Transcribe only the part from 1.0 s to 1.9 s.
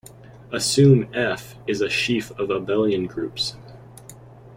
"F" is a